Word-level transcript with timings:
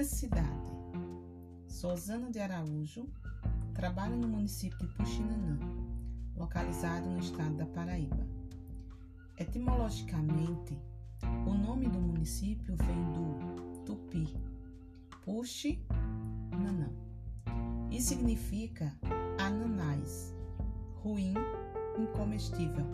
Minha 0.00 0.08
cidade. 0.08 0.70
Sozana 1.68 2.30
de 2.30 2.40
Araújo 2.40 3.06
trabalha 3.74 4.16
no 4.16 4.26
município 4.26 4.78
de 4.78 4.94
Puxinanã, 4.94 5.58
localizado 6.34 7.06
no 7.10 7.18
estado 7.18 7.54
da 7.56 7.66
Paraíba. 7.66 8.26
Etimologicamente, 9.36 10.74
o 11.46 11.52
nome 11.52 11.86
do 11.86 12.00
município 12.00 12.74
vem 12.76 13.12
do 13.12 13.84
tupi, 13.84 14.34
puxi, 15.22 15.84
nanã, 16.50 16.88
e 17.90 18.00
significa 18.00 18.96
ananás, 19.38 20.34
ruim, 21.02 21.34
incomestível, 21.98 22.86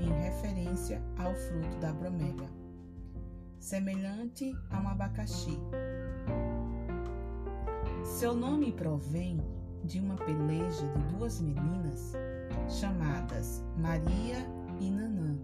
em 0.00 0.08
referência 0.24 1.00
ao 1.16 1.32
fruto 1.32 1.76
da 1.78 1.92
bromélia, 1.92 2.63
semelhante 3.64 4.54
a 4.68 4.78
um 4.78 4.88
abacaxi. 4.88 5.58
Seu 8.04 8.34
nome 8.34 8.72
provém 8.72 9.40
de 9.82 10.00
uma 10.00 10.16
peleja 10.16 10.86
de 10.86 11.16
duas 11.16 11.40
meninas 11.40 12.12
chamadas 12.68 13.64
Maria 13.78 14.36
e 14.78 14.90
Nanã 14.90 15.38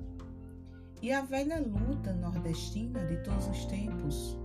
e 1.01 1.11
a 1.11 1.23
velha 1.23 1.59
luta 1.61 2.13
nordestina 2.13 3.07
de 3.07 3.17
todos 3.23 3.49
os 3.49 3.65
tempos 3.65 4.37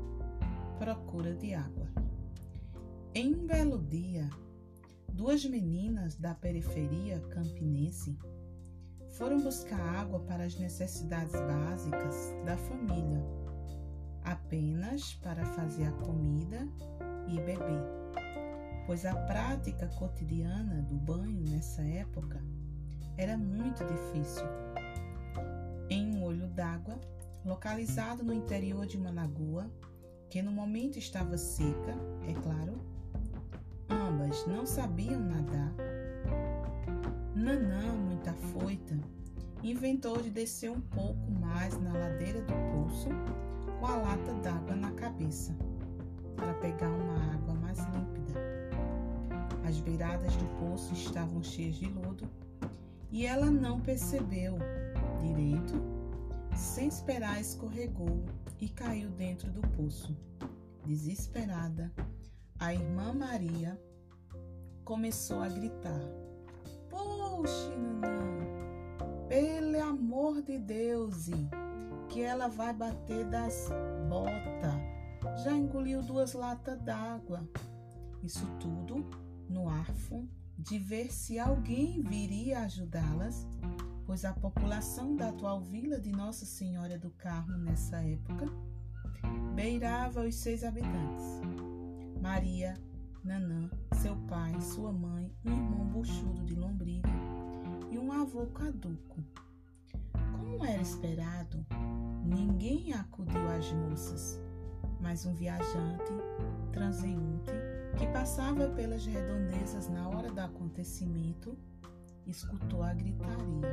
procura 0.79 1.35
de 1.35 1.53
água. 1.53 1.89
Em 3.13 3.35
um 3.35 3.45
belo 3.45 3.77
dia, 3.77 4.29
duas 5.11 5.43
meninas 5.43 6.15
da 6.15 6.33
periferia 6.33 7.19
campinense 7.29 8.17
foram 9.17 9.41
buscar 9.41 9.81
água 9.81 10.21
para 10.21 10.45
as 10.45 10.57
necessidades 10.57 11.33
básicas 11.33 12.33
da 12.45 12.55
família, 12.55 13.44
apenas 14.45 15.15
para 15.15 15.43
fazer 15.43 15.85
a 15.85 15.91
comida 15.91 16.67
e 17.27 17.35
beber, 17.37 17.81
pois 18.85 19.03
a 19.03 19.15
prática 19.15 19.87
cotidiana 19.97 20.83
do 20.83 20.95
banho 20.95 21.41
nessa 21.49 21.81
época 21.81 22.39
era 23.17 23.35
muito 23.35 23.83
difícil 23.83 24.45
em 25.89 26.15
um 26.15 26.23
olho 26.23 26.47
d'água, 26.47 26.99
localizado 27.43 28.23
no 28.23 28.33
interior 28.33 28.85
de 28.85 28.97
uma 28.97 29.11
lagoa, 29.11 29.69
que 30.29 30.41
no 30.41 30.51
momento 30.51 30.99
estava 30.99 31.37
seca, 31.37 31.95
é 32.27 32.33
claro. 32.33 32.73
Ambas 33.89 34.45
não 34.45 34.65
sabiam 34.65 35.21
nadar. 35.21 35.73
Nanã, 37.35 37.93
muito 37.93 38.29
afoita, 38.29 38.97
inventou 39.63 40.21
de 40.21 40.29
descer 40.29 40.69
um 40.69 40.81
pouco 40.81 41.31
mais 41.31 41.79
na 41.79 41.93
ladeira 41.93 42.41
do 42.41 42.53
poço 42.71 43.09
com 43.79 43.85
a 43.85 43.95
lata 43.95 44.33
d'água 44.35 44.75
na 44.75 44.91
cabeça, 44.91 45.55
para 46.35 46.53
pegar 46.55 46.89
uma 46.89 47.33
água 47.33 47.53
mais 47.55 47.79
límpida. 47.79 48.39
As 49.67 49.79
beiradas 49.79 50.35
do 50.35 50.45
poço 50.59 50.93
estavam 50.93 51.41
cheias 51.41 51.75
de 51.75 51.87
lodo 51.87 52.29
e 53.11 53.25
ela 53.25 53.49
não 53.49 53.79
percebeu 53.79 54.57
direito, 55.21 55.73
sem 56.55 56.87
esperar, 56.87 57.39
escorregou 57.39 58.25
e 58.59 58.69
caiu 58.69 59.09
dentro 59.11 59.51
do 59.51 59.61
poço. 59.69 60.15
Desesperada, 60.85 61.91
a 62.59 62.73
irmã 62.73 63.13
Maria 63.13 63.79
começou 64.83 65.41
a 65.41 65.49
gritar: 65.49 66.01
Puxe, 66.89 67.69
Nanã, 68.01 68.45
pelo 69.27 69.81
amor 69.81 70.41
de 70.43 70.59
Deus, 70.59 71.29
que 72.15 72.21
ela 72.21 72.47
vai 72.47 72.73
bater 72.73 73.25
das 73.25 73.67
botas. 74.07 75.43
Já 75.43 75.51
engoliu 75.51 76.01
duas 76.01 76.31
latas 76.31 76.81
d'água. 76.81 77.45
Isso 78.23 78.47
tudo 78.57 79.05
no 79.49 79.67
arfo 79.67 80.25
de 80.57 80.79
ver 80.79 81.11
se 81.11 81.37
alguém 81.37 82.01
viria 82.01 82.59
ajudá-las 82.61 83.45
pois 84.05 84.23
a 84.23 84.31
população 84.31 85.13
da 85.17 85.27
atual 85.27 85.59
vila 85.59 85.99
de 85.99 86.09
Nossa 86.13 86.45
Senhora 86.45 86.97
do 86.97 87.09
Carmo 87.09 87.57
nessa 87.57 87.97
época 87.97 88.45
beirava 89.53 90.25
os 90.25 90.35
seis 90.35 90.63
habitantes: 90.63 91.41
Maria, 92.21 92.75
Nanã, 93.25 93.69
seu 93.95 94.15
pai, 94.27 94.61
sua 94.61 94.93
mãe, 94.93 95.29
um 95.43 95.51
irmão 95.51 95.85
buchudo 95.87 96.45
de 96.45 96.55
lombriga 96.55 97.09
e 97.91 97.99
um 97.99 98.09
avô 98.13 98.45
caduco. 98.47 99.21
Como 100.13 100.63
era 100.63 100.81
esperado, 100.81 101.65
ninguém 102.25 102.93
acudiu 102.93 103.47
às 103.49 103.71
moças, 103.71 104.39
mas 104.99 105.25
um 105.25 105.33
viajante, 105.33 106.11
transeunte, 106.71 107.51
que 107.97 108.07
passava 108.07 108.67
pelas 108.69 109.05
redondezas 109.05 109.87
na 109.89 110.09
hora 110.09 110.31
do 110.31 110.39
acontecimento, 110.39 111.57
escutou 112.25 112.83
a 112.83 112.93
gritaria. 112.93 113.69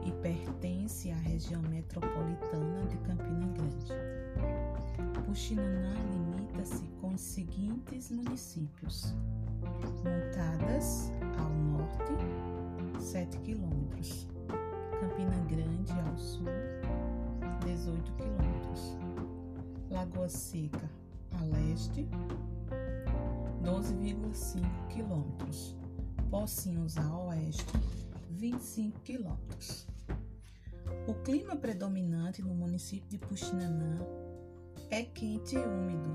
e 0.05 0.11
pertence 0.21 1.11
à 1.11 1.15
região 1.17 1.61
metropolitana 1.63 2.85
de 2.85 2.95
Campina 2.99 3.45
Grande. 3.47 3.93
Puxinanã 5.25 5.93
limita-se 6.13 6.87
com 7.01 7.09
os 7.13 7.19
seguintes 7.19 8.09
municípios: 8.09 9.13
Montadas, 9.97 11.11
ao 11.37 11.49
norte, 11.49 13.03
7 13.03 13.37
quilômetros. 13.39 14.29
Campina 14.97 15.37
Grande 15.49 15.91
ao 16.07 16.17
sul, 16.17 16.47
18 17.65 18.13
quilômetros. 18.13 18.97
Lagoa 19.89 20.29
Seca 20.29 20.89
a 21.33 21.43
leste, 21.43 22.07
12,5 23.61 24.87
quilômetros. 24.87 25.75
Pocinhos 26.29 26.97
a 26.97 27.17
oeste, 27.19 27.65
25 28.51 28.99
quilômetros. 29.01 29.85
O 31.05 31.13
clima 31.15 31.55
predominante 31.55 32.41
no 32.41 32.53
município 32.53 33.09
de 33.09 33.17
Puxinanã 33.17 33.99
é 34.89 35.03
quente 35.03 35.55
e 35.55 35.59
úmido, 35.59 36.11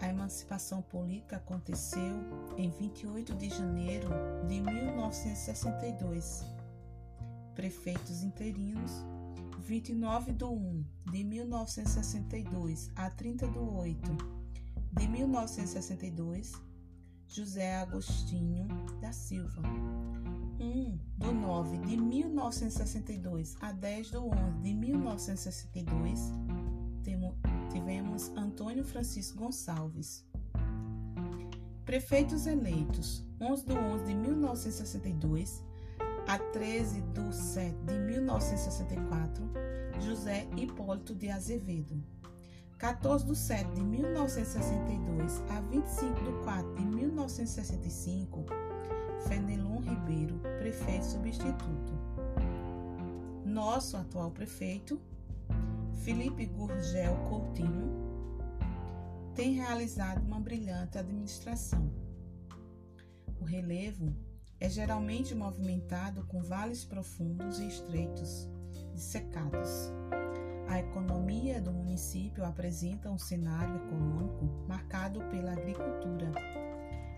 a 0.00 0.08
emancipação 0.08 0.82
política 0.82 1.36
aconteceu 1.36 2.14
em 2.58 2.68
28 2.68 3.34
de 3.34 3.48
janeiro 3.48 4.10
de 4.46 4.60
1962. 4.60 6.44
Prefeitos 7.54 8.22
interinos, 8.22 8.92
29 9.60 10.32
de 10.32 10.44
1 10.44 10.84
de 11.10 11.24
1962 11.24 12.90
a 12.94 13.08
30 13.08 13.48
de 13.48 13.58
8 13.58 14.16
de 14.92 15.08
1962, 15.08 16.52
José 17.26 17.76
Agostinho 17.76 18.68
da 19.00 19.12
Silva. 19.12 19.62
1 20.58 20.98
de 21.18 21.32
9 21.32 21.78
de 21.78 21.96
1962 21.96 23.56
a 23.60 23.72
10 23.72 24.10
de 24.10 24.16
11 24.16 24.52
de 24.62 24.74
1962, 24.74 26.32
tivemos 27.70 28.32
Antônio 28.36 28.84
Francisco 28.84 29.38
Gonçalves. 29.38 30.24
Prefeitos 31.84 32.46
eleitos 32.46 33.24
11 33.40 33.66
de 33.66 33.72
11 33.72 34.04
de 34.04 34.14
1962 34.14 35.62
a 36.26 36.38
13 36.38 37.00
de 37.02 37.34
7 37.34 37.76
de 37.84 37.98
1964, 37.98 39.44
José 40.00 40.48
Hipólito 40.56 41.14
de 41.14 41.30
Azevedo. 41.30 42.02
14 42.78 43.24
de 43.26 43.34
7 43.34 43.74
de 43.74 43.82
1962 43.82 45.42
a 45.50 45.60
25 45.60 46.24
de 46.24 46.32
4 46.44 46.74
de 46.74 46.84
1965, 46.84 48.44
Fenelon 49.28 49.80
Ribeiro, 49.80 50.40
prefeito 50.58 51.04
substituto. 51.04 51.92
Nosso 53.44 53.96
atual 53.96 54.30
prefeito, 54.30 55.00
Felipe 56.04 56.46
Gurgel 56.46 57.16
Coutinho, 57.28 58.06
tem 59.34 59.54
realizado 59.54 60.22
uma 60.22 60.38
brilhante 60.38 60.98
administração. 60.98 61.90
O 63.40 63.44
relevo 63.44 64.14
é 64.60 64.68
geralmente 64.68 65.34
movimentado 65.34 66.24
com 66.26 66.42
vales 66.42 66.84
profundos 66.84 67.58
e 67.58 67.66
estreitos, 67.66 68.48
e 68.94 69.00
secados. 69.00 69.90
A 70.68 70.78
economia 70.78 71.60
do 71.60 71.72
município 71.72 72.44
apresenta 72.44 73.10
um 73.10 73.18
cenário 73.18 73.76
econômico 73.76 74.44
marcado 74.68 75.20
pela 75.30 75.52
agricultura, 75.52 76.32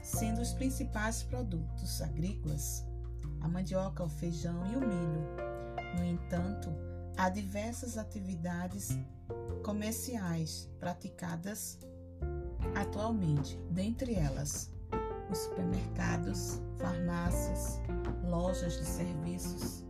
sendo 0.09 0.41
os 0.41 0.53
principais 0.55 1.23
produtos 1.23 2.01
agrícolas 2.01 2.87
a 3.41 3.47
mandioca, 3.47 4.03
o 4.03 4.09
feijão 4.09 4.67
e 4.73 4.77
o 4.77 4.81
milho. 4.81 5.27
No 5.97 6.05
entanto, 6.05 6.71
há 7.17 7.29
diversas 7.29 7.97
atividades 7.99 8.99
comerciais 9.63 10.69
praticadas 10.81 11.79
atualmente, 12.75 13.59
dentre 13.71 14.15
elas 14.15 14.73
os 15.31 15.39
supermercados, 15.39 16.61
farmácias, 16.79 17.79
lojas 18.25 18.79
de 18.79 18.85
serviços, 18.85 19.85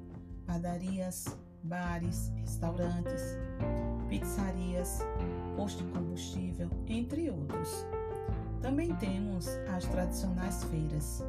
padarias, 0.46 1.26
bares, 1.62 2.32
restaurantes, 2.40 3.22
pizzarias, 4.08 4.98
posto 5.56 5.84
de 5.84 5.92
combustível, 5.92 6.68
entre 6.88 7.30
outros. 7.30 7.86
Também 8.60 8.94
temos 8.96 9.46
as 9.74 9.84
tradicionais 9.84 10.64
feiras, 10.64 11.22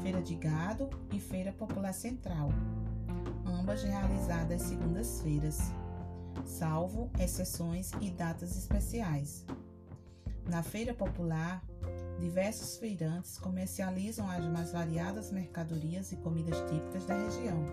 Feira 0.00 0.22
de 0.22 0.34
Gado 0.36 0.88
e 1.12 1.18
Feira 1.18 1.52
Popular 1.52 1.92
Central, 1.92 2.50
ambas 3.44 3.82
realizadas 3.82 4.62
segundas-feiras, 4.62 5.58
salvo 6.44 7.10
exceções 7.18 7.90
e 8.00 8.10
datas 8.10 8.56
especiais. 8.56 9.44
Na 10.48 10.62
Feira 10.62 10.94
Popular, 10.94 11.64
diversos 12.20 12.76
feirantes 12.76 13.38
comercializam 13.38 14.30
as 14.30 14.44
mais 14.44 14.72
variadas 14.72 15.32
mercadorias 15.32 16.12
e 16.12 16.16
comidas 16.16 16.58
típicas 16.70 17.04
da 17.06 17.16
região. 17.16 17.64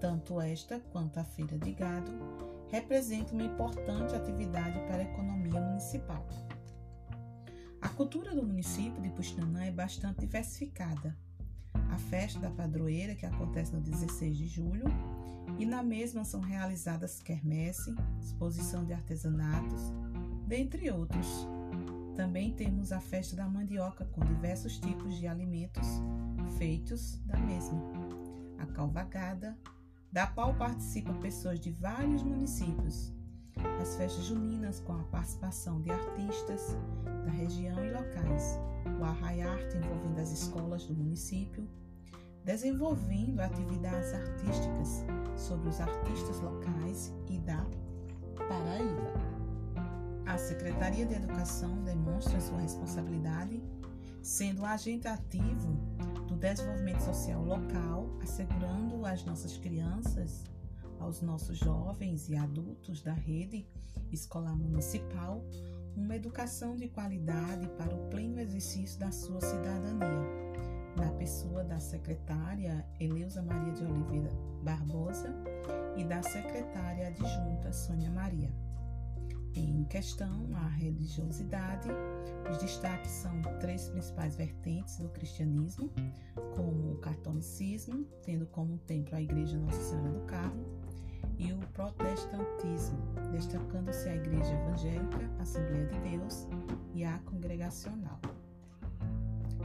Tanto 0.00 0.40
esta 0.40 0.80
quanto 0.92 1.18
a 1.18 1.24
Feira 1.24 1.58
de 1.58 1.72
Gado 1.72 2.12
representam 2.68 3.34
uma 3.34 3.44
importante 3.44 4.14
atividade 4.14 4.78
para 4.86 4.98
a 4.98 5.02
economia 5.02 5.60
municipal. 5.60 6.24
Cultura 7.96 8.34
do 8.34 8.42
município 8.42 9.00
de 9.00 9.08
Puxinanã 9.08 9.64
é 9.64 9.70
bastante 9.70 10.20
diversificada. 10.20 11.16
A 11.90 11.96
festa 11.96 12.38
da 12.38 12.50
padroeira, 12.50 13.14
que 13.14 13.24
acontece 13.24 13.72
no 13.72 13.80
16 13.80 14.36
de 14.36 14.46
julho, 14.46 14.84
e 15.58 15.64
na 15.64 15.82
mesma 15.82 16.22
são 16.22 16.40
realizadas 16.40 17.22
quermesse, 17.22 17.94
exposição 18.20 18.84
de 18.84 18.92
artesanatos, 18.92 19.80
dentre 20.46 20.90
outros. 20.90 21.48
Também 22.14 22.52
temos 22.52 22.92
a 22.92 23.00
festa 23.00 23.34
da 23.34 23.48
mandioca, 23.48 24.04
com 24.04 24.22
diversos 24.22 24.78
tipos 24.78 25.16
de 25.16 25.26
alimentos 25.26 25.86
feitos 26.58 27.18
da 27.24 27.38
mesma. 27.38 27.82
A 28.58 28.66
calvagada, 28.66 29.56
da 30.12 30.26
qual 30.26 30.54
participam 30.54 31.18
pessoas 31.18 31.58
de 31.58 31.70
vários 31.70 32.22
municípios, 32.22 33.15
as 33.86 33.94
festas 33.94 34.24
juninas 34.24 34.80
com 34.80 34.94
a 34.94 35.02
participação 35.04 35.80
de 35.80 35.92
artistas 35.92 36.76
da 37.24 37.30
região 37.30 37.84
e 37.84 37.92
locais, 37.92 38.58
o 38.98 39.04
Arraiarte 39.04 39.76
envolvendo 39.76 40.18
as 40.18 40.32
escolas 40.32 40.84
do 40.86 40.94
município, 40.94 41.68
desenvolvendo 42.44 43.38
atividades 43.38 44.12
artísticas 44.12 45.04
sobre 45.36 45.68
os 45.68 45.80
artistas 45.80 46.40
locais 46.40 47.12
e 47.28 47.38
da 47.38 47.64
Paraíba. 48.36 49.36
A 50.26 50.36
Secretaria 50.36 51.06
de 51.06 51.14
Educação 51.14 51.84
demonstra 51.84 52.40
sua 52.40 52.58
responsabilidade, 52.58 53.62
sendo 54.20 54.62
um 54.62 54.66
agente 54.66 55.06
ativo 55.06 55.76
do 56.26 56.34
desenvolvimento 56.34 57.02
social 57.02 57.44
local, 57.44 58.08
assegurando 58.20 59.06
às 59.06 59.24
nossas 59.24 59.56
crianças 59.56 60.44
aos 61.00 61.20
nossos 61.22 61.58
jovens 61.58 62.28
e 62.28 62.36
adultos 62.36 63.02
da 63.02 63.12
rede 63.12 63.66
escolar 64.12 64.56
municipal 64.56 65.44
uma 65.96 66.14
educação 66.14 66.76
de 66.76 66.88
qualidade 66.88 67.68
para 67.78 67.94
o 67.94 68.08
pleno 68.10 68.38
exercício 68.38 69.00
da 69.00 69.10
sua 69.10 69.40
cidadania, 69.40 70.28
na 70.96 71.10
pessoa 71.12 71.64
da 71.64 71.80
secretária 71.80 72.86
Eleusa 73.00 73.42
Maria 73.42 73.72
de 73.72 73.84
Oliveira 73.84 74.30
Barbosa 74.62 75.34
e 75.96 76.04
da 76.04 76.22
secretária 76.22 77.08
adjunta 77.08 77.72
Sônia 77.72 78.10
Maria. 78.10 78.50
Em 79.54 79.84
questão, 79.84 80.54
a 80.54 80.68
religiosidade, 80.68 81.88
os 82.50 82.58
destaques 82.58 83.10
são 83.10 83.40
três 83.58 83.88
principais 83.88 84.36
vertentes 84.36 84.98
do 84.98 85.08
cristianismo, 85.08 85.90
catolicismo, 87.06 88.04
tendo 88.24 88.46
como 88.46 88.78
templo 88.78 89.14
a 89.16 89.22
Igreja 89.22 89.56
Nossa 89.58 89.80
Senhora 89.80 90.10
do 90.10 90.20
Carmo, 90.26 90.64
e 91.38 91.52
o 91.52 91.58
protestantismo, 91.72 92.98
destacando-se 93.30 94.08
a 94.08 94.16
Igreja 94.16 94.52
Evangélica, 94.52 95.30
a 95.38 95.42
Assembleia 95.42 95.86
de 95.86 95.98
Deus 96.00 96.48
e 96.94 97.04
a 97.04 97.18
Congregacional, 97.18 98.18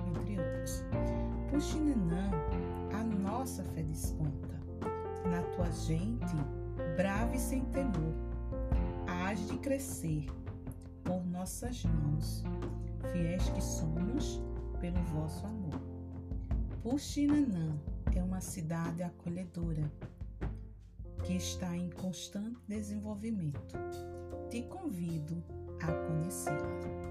entre 0.08 0.38
outros. 0.38 0.84
Puxinenã, 1.50 2.30
a 2.94 3.04
nossa 3.04 3.64
fé 3.64 3.84
desponta. 3.84 4.60
Na 5.30 5.42
tua 5.56 5.72
gente, 5.72 6.36
brave 6.98 7.38
e 7.38 7.40
sem 7.40 7.64
temor, 7.66 8.14
hás 9.08 9.48
de 9.48 9.58
crescer 9.60 10.28
por 11.04 11.26
nossas 11.26 11.86
mãos, 11.86 12.44
fiéis 13.12 13.50
que 13.50 13.62
somos 13.62 14.42
pelo 14.80 15.02
vosso 15.04 15.46
amor. 15.46 15.91
Puxinenã 16.82 17.80
é 18.16 18.24
uma 18.24 18.42
cidade 18.42 19.04
acolhedora 19.04 19.92
que 21.24 21.34
está 21.34 21.78
em 21.78 21.92
constante 21.92 22.58
desenvolvimento. 22.68 23.78
Te 24.50 24.64
convido 24.64 25.44
a 25.80 25.92
conhecê-la. 26.08 27.11